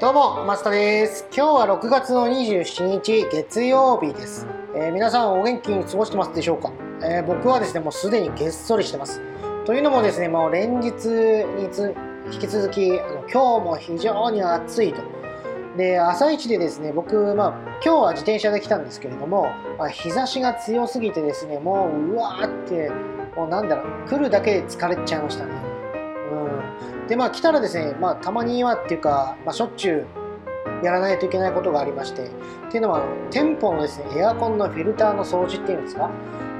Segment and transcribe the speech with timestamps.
[0.00, 1.26] どうも、マスタです。
[1.34, 4.46] 今日は6月の27日月曜日です。
[4.72, 9.20] えー、皆さんお元気に過ごしてますでしょうか、えー、僕はですね、もうすでにげっそりしてます。
[9.64, 11.96] というのもですね、もう連日につ
[12.30, 15.02] 引き続きあの今日も非常に暑いと。
[15.76, 17.48] で、朝一でですね、僕、まあ、
[17.84, 22.92] 今日は自転車で来たんですけれども、まあ、日差しが強すぎてですね、もううわーって、
[23.34, 25.77] もうなんだろう、来るだけで疲れちゃいましたね。
[27.08, 30.06] で、まあ来たらですね、まあたまにはっていうか、まあしょっちゅ
[30.82, 32.26] うやらないといけないことがありまして、っ
[32.70, 36.10] ていうのは、店舗のですね、エアコンのフィルターの掃除っていうんですか、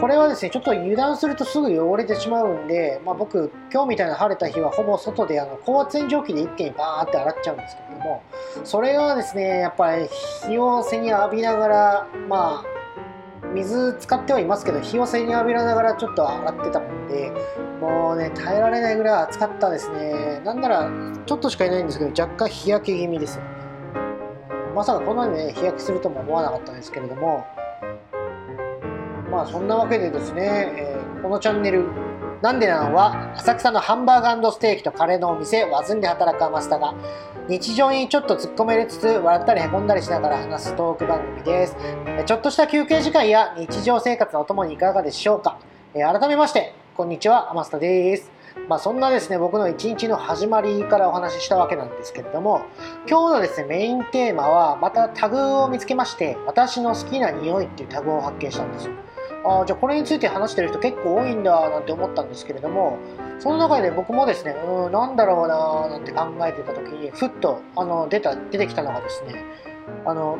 [0.00, 8.22] これはですね、ちょっと油断するとすぐ汚れてしまうんで、まあ、僕、今日みたいな晴れた日はほぼ外であの高圧洗浄機で一気にバーって洗っちゃうんですけども、
[8.64, 10.08] それがですね、やっぱり
[10.48, 12.79] 日を背に浴びながら、まあ、
[13.54, 17.32] 水使ってはいますけど日を背に浴びながらちょっと洗ってたもんで
[17.80, 20.40] もうね耐えられないぐらい暑かったですね。
[20.44, 20.90] なんなら
[21.26, 23.50] ちょっとしかいないんですけど若干日焼け気味ですよね。
[24.74, 27.44] まさかこんなにね日焼けするとも思わなかったんですけれども
[29.30, 31.86] まあそんなわけでですね、えー、このチャンネル
[32.42, 36.94] なんでなのは浅草のハンバーガーステーキとカレーのお店ワズンで働くアマスタが
[37.48, 41.76] 日常にちょっと突っ込めれつつ笑ったりへこんだりしながら話すトーク番組です。
[42.24, 45.58] ちょっとした休憩時間や日常生活のお供にいかがでしょうか？
[45.92, 48.30] 改めましてこんにちはアマスタです。
[48.68, 52.62] まあ、そんなですね僕の一日の始まりからお話ししたわけなんですけれども
[53.08, 58.94] 今日のですねメインテーマはまたタグを見つけまして私の好きな匂いっていうタグを発見したんですよ。
[59.44, 62.98] あじゃあこれについて話してる人結構多いんだなんて思ったんですけれども
[63.38, 69.42] その中で僕もですねうんなんだろうななんて考えてた時にふっとあの出た出てきたのがですね
[70.04, 70.38] あの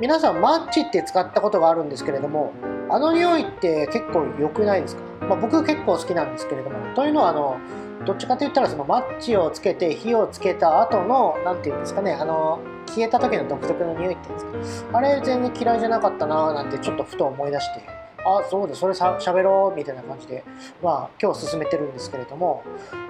[0.00, 2.52] 皆さんマッチって使ったことがあるんですけれども
[2.90, 7.58] あの匂いって結構良くないですか、まあ、僕結構好きなんですけれどもというのはあの
[8.04, 14.98] どっちかと言ったらそのマッチをつけて火をつけた後の何て言うんですかねあの消えた時の独特の匂いっていうんですか？
[14.98, 18.01] あれ全然嫌いじゃなかったななんてちょっとふと思い出して。
[18.24, 20.44] あそうだそれさ喋ろうみたいな感じで、
[20.82, 22.62] まあ、今日進めてるんですけれども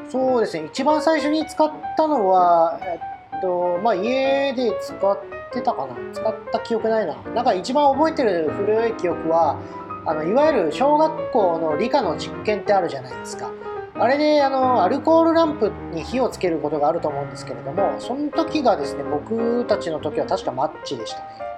[0.08, 0.66] そうですね。
[0.66, 3.00] 一番最初に使ったのは、え
[3.38, 5.18] っとまあ、家で使っ
[5.50, 5.96] てたかな。
[6.12, 7.14] 使った記憶ないな。
[7.34, 9.58] なんか一番覚えてる古い記憶は
[10.04, 13.50] あのいわゆる小学校の理科の実験ってあるじゃないですか。
[13.94, 21.51] あれであのアルコールランプに火をつけることがあると思うんですけれどもその時がですね僕たちの時は確かマッチでしたね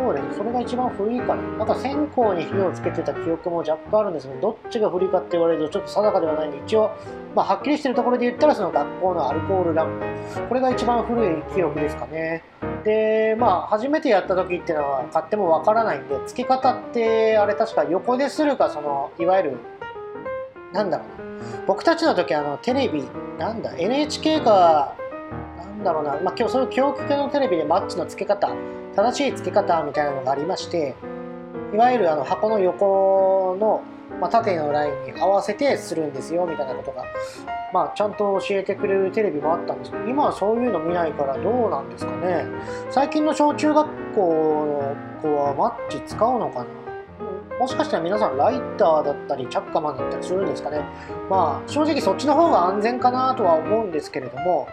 [0.00, 6.90] そうですそれが一番古いかななんか線香に火をつけてた記憶も若干あるんですけどどっちが古いかって言われるとちょっと定かではないんで一応、
[7.34, 10.00] まあ、はっきりしてるところで言ったらその学校のアルコールラン
[10.34, 10.40] プ。
[10.48, 12.42] これが一番古い記憶ですかね。
[12.84, 19.56] でまあ初めてやった時っていうのは買ってもわからないんで付け方ってあれ確か横でするかそのいわゆる
[20.72, 21.30] なんだろうな。
[21.66, 23.04] 僕たちの時あのテレビ
[23.38, 24.94] なんだ NHK か
[25.80, 28.54] なんだろうな、まあ、今日そういう教育系のテレビでマッチの付け方
[28.94, 30.94] 正しい付け方みたいなのがありまして
[31.72, 33.82] いわゆるあの箱の横の、
[34.20, 37.04] まあ、縦のラインに合わせてするんですよみたいなことが、
[37.72, 42.44] まあ、ちゃんと教えてくれるテレビもあったんですけど今はそういうの見ないからどうなんですかね。
[42.90, 46.66] 最近の小中学校の子はマッチ使うのかな。
[47.58, 50.82] もしかしたら皆さんライターだったりチャッカマンだったりするんですかね。
[51.28, 54.66] まあ正直そっちの方が安全かなとは思うんですけれども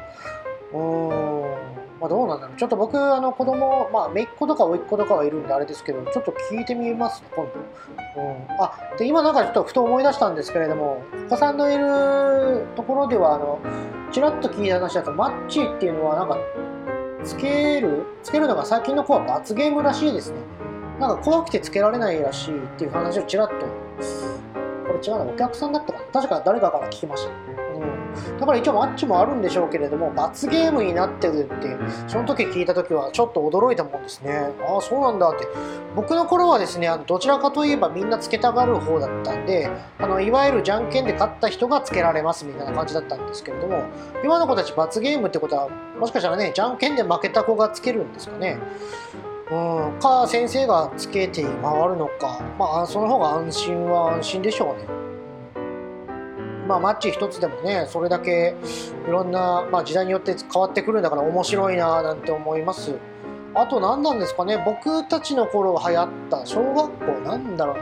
[0.74, 2.58] うんまあ、どうなんだろう。
[2.58, 8.22] ちょっと僕、あの子供、まあ、姪っ子とか甥っ子とかはいるんであれですけど、ちょっと聞いてみます今度。
[8.22, 8.62] うん。
[8.62, 13.60] あ、で、今なんかちょっとふと思い出したんですけれども、お子さんのいるところでは、あの、
[14.12, 16.38] ちらっと聞いた話だと、マッチっていうのは、なんか、
[17.24, 20.38] つける、つけるのが最近の子は罰ゲームらしいですね。
[21.00, 23.66] なんか怖くてつけられないらしいっていう話をちらっと、こ
[24.94, 27.57] れ違うな、お客さんだったかな確か誰かから聞きました。
[28.40, 34.50] だから一応マッチもあるんでしょうけれども罰ゲームになってるってその時聞いた時はちょっと驚いたもんですね。
[34.68, 35.48] ああそうなんだって。
[35.96, 39.68] 僕の頃はですねあのどちらかといえばみんなつけたがる方だったんで
[39.98, 43.84] あのいわゆるじゃんけんで勝った人がつけられますみたいな感じだったんですけれども
[44.24, 45.70] 今の子たち罰ゲームってことは
[46.00, 48.60] もしかしたらねじゃんけんで負けた子がつけるんですかね。
[49.50, 51.52] うん、か先生がつけて回
[51.88, 55.07] るのか、まあ、その方が安心は安心でしょうね。
[56.68, 58.56] まあ、マッチ一つでもねそれだけ
[59.08, 62.96] いろんな、まあ、時代によって変わってくるんだから面白いななんて思います。
[63.56, 67.76] あと何なんですかね僕たちの頃流行った小学校なんだろ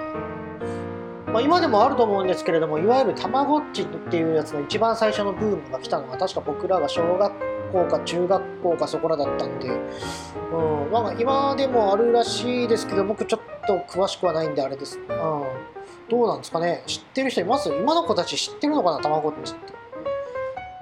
[1.28, 7.34] う、まあ、今でもあると思うんですけれどもいわゆるたまごっちっていうやつの一番最初のブームが来たのが確か僕らが小学
[7.74, 15.75] 校か中学校かそこらだったんで、うん、なんか今でもあるらしいですけど僕ちょっと詳しくはないんであれです、うん。
[16.10, 16.84] どうなんですかね？
[16.86, 17.70] 知ってる人います？
[17.70, 19.00] 今の子たち知ってるのかな？
[19.02, 19.74] たまごっちって。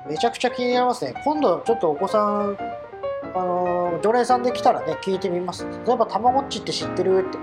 [0.10, 1.14] めちゃくちゃ気になりますね。
[1.24, 2.58] 今度ちょっとお子さん、
[3.34, 5.66] あのー常連さんで来たらね、聞いてみます。
[5.86, 7.38] 例えば、たまごっちって知ってるって。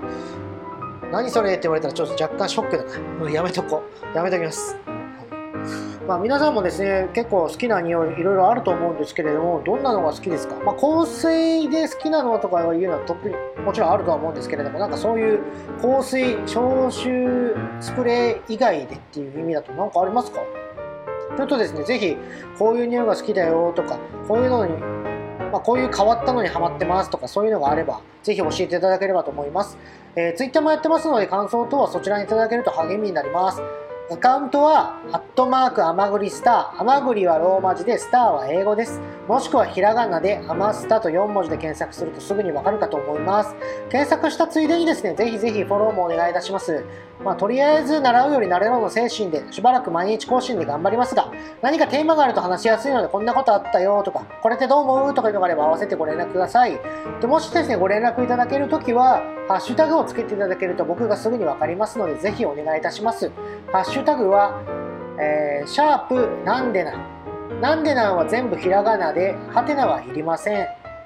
[1.11, 1.53] 何それ？
[1.53, 2.99] って言われたらちょっと若干ショックだな。
[2.99, 3.81] もうやめとこ
[4.13, 4.15] う。
[4.15, 4.77] やめときます。
[6.07, 10.55] まあ、皆さんもですね、結構好きな匂いいろいろあると思うんですけれども、どんなのが好きですか？
[10.63, 13.35] まあ、香水で好きなのとかいうのは特に
[13.65, 15.39] もちろんあるとは思うんですけれども、なんかそういう
[15.81, 20.39] 香水、消臭スプレー以外でっていう意味だと何かありますか？
[21.37, 22.17] ちょっとですね、ぜひ
[22.59, 24.73] こういう匂いが好きだよとか、こういうのに、
[25.51, 29.77] まあ、こういう変わったのにハマってますとか、そういうのがあれば、ぜひ教えていただければと思います。
[30.15, 33.61] えー、Twitter もやってますので、感想等はそちらにいただけると励みになります。
[34.09, 36.81] アカウントは、アットマーク、アマグリスター。
[36.81, 38.99] アマグリはローマ字で、スターは英語です。
[39.27, 43.55] もしくはひらがなで、アマスタと4文字で検索するとすぐにわかるかと思います。
[43.89, 46.83] 検索したついでにですね、ぜひぜひフォローもお願いいたします。
[47.23, 51.31] まあ、とりあえず習うより慣れろの精神で、しばらく毎日更新で頑張りますが、
[51.61, 56.77] 何かテーマがあると話しやすいので、こんなことあったよとか、これってどう思うとかいうのがあれば合わせてご連絡ください。
[57.21, 63.31] でもしですね、ご連絡いただけるときは、ハッシュタグをつけていただけると僕がすぐにわかりますので、ぜひお願いいたします。
[63.71, 64.63] ハッシュタグは、
[65.19, 67.61] えーシャープなんでなん。
[67.61, 70.57] なんでなんは全部ひらがなで、はてなはいりません。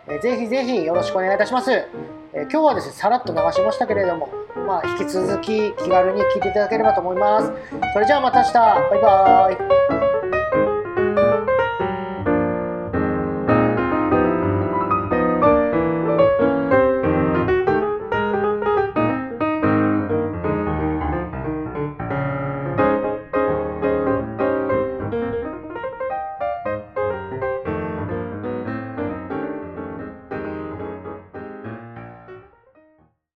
[0.07, 1.71] えーぜひぜひよろしくお願いいたします。
[1.71, 4.29] えー今日はですね、さらっと流しましたけれども、
[4.67, 7.51] まあ、引き続き気軽に聞いていただければと思います。
[7.93, 8.53] それじゃあまた明日。
[8.53, 10.04] バイバーイ。